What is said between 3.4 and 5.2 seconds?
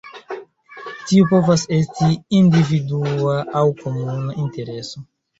aŭ komuna intereso.